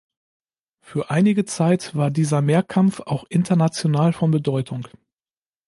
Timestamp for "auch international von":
3.01-4.31